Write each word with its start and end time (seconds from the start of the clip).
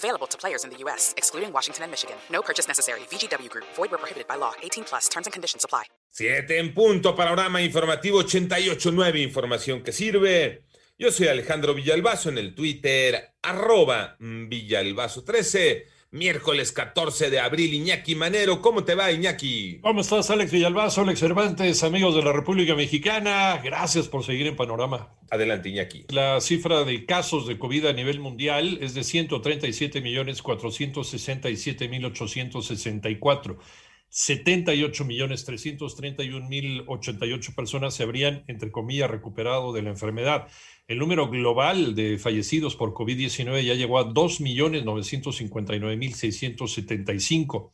Available 0.00 0.26
to 0.28 0.38
players 0.38 0.64
in 0.64 0.70
the 0.70 0.78
U.S., 0.84 1.12
excluding 1.18 1.52
Washington 1.52 1.84
and 1.84 1.90
Michigan. 1.92 2.16
No 2.30 2.40
purchase 2.40 2.66
necessary. 2.66 3.00
VGW 3.10 3.50
Group. 3.50 3.66
Void 3.76 3.90
where 3.90 3.98
prohibited 3.98 4.26
by 4.26 4.36
law. 4.36 4.52
18 4.62 4.84
plus. 4.84 5.08
Terms 5.10 5.26
and 5.26 5.32
conditions 5.32 5.64
apply. 5.64 5.84
Siete 6.10 6.58
en 6.58 6.72
punto. 6.72 7.14
Panorama 7.14 7.60
informativo 7.60 8.22
88.9. 8.22 9.22
Información 9.22 9.82
que 9.82 9.92
sirve. 9.92 10.64
Yo 10.98 11.10
soy 11.10 11.28
Alejandro 11.28 11.74
Villalbazo 11.74 12.28
en 12.28 12.38
el 12.38 12.54
Twitter, 12.54 13.32
arroba 13.42 14.16
Villalbazo13. 14.20 15.84
Miércoles 16.12 16.72
14 16.72 17.30
de 17.30 17.38
abril, 17.38 17.72
Iñaki 17.72 18.16
Manero. 18.16 18.60
¿Cómo 18.60 18.82
te 18.82 18.96
va, 18.96 19.12
Iñaki? 19.12 19.78
¿Cómo 19.80 20.00
estás, 20.00 20.28
Alex 20.30 20.50
Villalbazo, 20.50 21.02
Alex 21.02 21.20
Cervantes, 21.20 21.84
amigos 21.84 22.16
de 22.16 22.24
la 22.24 22.32
República 22.32 22.74
Mexicana? 22.74 23.60
Gracias 23.62 24.08
por 24.08 24.24
seguir 24.24 24.48
en 24.48 24.56
Panorama. 24.56 25.14
Adelante, 25.30 25.68
Iñaki. 25.68 26.06
La 26.08 26.40
cifra 26.40 26.82
de 26.82 27.06
casos 27.06 27.46
de 27.46 27.60
COVID 27.60 27.86
a 27.86 27.92
nivel 27.92 28.18
mundial 28.18 28.78
es 28.80 28.94
de 28.94 29.04
137 29.04 30.00
millones 30.00 30.42
467 30.42 31.88
mil 31.88 32.04
864. 32.04 33.60
78 34.10 35.04
millones 35.04 35.44
331 35.44 36.48
mil 36.48 36.82
88 36.88 37.52
personas 37.54 37.94
se 37.94 38.02
habrían, 38.02 38.42
entre 38.48 38.72
comillas, 38.72 39.08
recuperado 39.08 39.72
de 39.72 39.82
la 39.82 39.90
enfermedad. 39.90 40.48
El 40.88 40.98
número 40.98 41.30
global 41.30 41.94
de 41.94 42.18
fallecidos 42.18 42.74
por 42.74 42.92
COVID-19 42.92 43.62
ya 43.62 43.74
llegó 43.74 44.00
a 44.00 44.04
2 44.04 44.40
millones 44.40 44.84
959 44.84 45.96
mil 45.96 46.14
675. 46.14 47.72